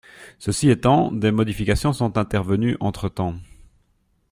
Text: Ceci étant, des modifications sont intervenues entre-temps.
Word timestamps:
Ceci 0.39 0.71
étant, 0.71 1.11
des 1.11 1.29
modifications 1.31 1.93
sont 1.93 2.17
intervenues 2.17 2.75
entre-temps. 2.79 3.35